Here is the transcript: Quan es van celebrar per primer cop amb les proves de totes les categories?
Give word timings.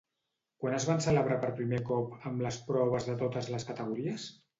Quan 0.61 0.77
es 0.77 0.85
van 0.91 1.03
celebrar 1.05 1.35
per 1.43 1.51
primer 1.59 1.81
cop 1.89 2.15
amb 2.29 2.41
les 2.45 2.57
proves 2.71 3.07
de 3.11 3.17
totes 3.21 3.51
les 3.57 3.67
categories? 3.69 4.27